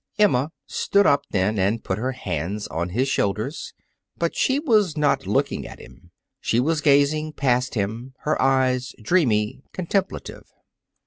[0.17, 3.75] Emma stood up then and put her hands on his shoulders.
[4.17, 6.09] But she was not looking at him.
[6.39, 10.47] She was gazing past him, her eyes dreamy, contemplative.